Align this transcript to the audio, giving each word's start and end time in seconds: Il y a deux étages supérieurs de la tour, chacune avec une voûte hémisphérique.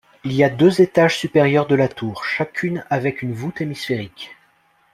Il 0.23 0.31
y 0.31 0.43
a 0.43 0.49
deux 0.49 0.81
étages 0.81 1.19
supérieurs 1.19 1.67
de 1.67 1.75
la 1.75 1.87
tour, 1.87 2.25
chacune 2.25 2.83
avec 2.89 3.21
une 3.21 3.35
voûte 3.35 3.61
hémisphérique. 3.61 4.35